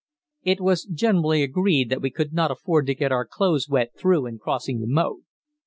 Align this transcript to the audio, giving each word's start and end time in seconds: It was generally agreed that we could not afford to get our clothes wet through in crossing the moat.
It 0.41 0.59
was 0.59 0.85
generally 0.85 1.43
agreed 1.43 1.91
that 1.91 2.01
we 2.01 2.09
could 2.09 2.33
not 2.33 2.49
afford 2.49 2.87
to 2.87 2.95
get 2.95 3.11
our 3.11 3.23
clothes 3.23 3.69
wet 3.69 3.91
through 3.95 4.25
in 4.25 4.39
crossing 4.39 4.79
the 4.79 4.87
moat. 4.87 5.21